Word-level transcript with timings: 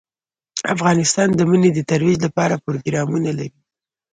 افغانستان 0.73 1.27
د 1.35 1.39
منی 1.49 1.69
د 1.73 1.79
ترویج 1.89 2.17
لپاره 2.25 2.61
پروګرامونه 2.65 3.29
لري. 3.39 3.59